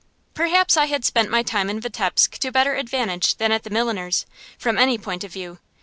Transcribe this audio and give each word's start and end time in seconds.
Perhaps 0.33 0.77
I 0.77 0.87
had 0.87 1.05
spent 1.05 1.29
my 1.29 1.43
time 1.43 1.69
in 1.69 1.79
Vitebsk 1.79 2.39
to 2.39 2.51
better 2.51 2.73
advantage 2.73 3.35
than 3.35 3.51
at 3.51 3.61
the 3.61 3.69
milliner's, 3.69 4.25
from 4.57 4.79
any 4.79 4.97
point 4.97 5.23
of 5.23 5.31
view. 5.31 5.59